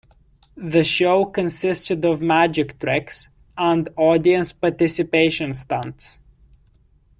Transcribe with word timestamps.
The 0.57 0.83
show 0.83 1.25
consisted 1.25 2.03
of 2.05 2.23
magic 2.23 2.79
tricks 2.79 3.29
and 3.55 3.87
audience 3.97 4.51
participation 4.51 5.53
stunts. 5.53 6.19